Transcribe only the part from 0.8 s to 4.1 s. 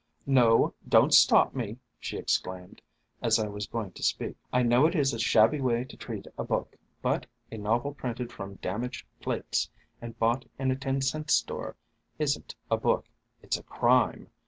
don't stop me," she exclaimed, as I was going to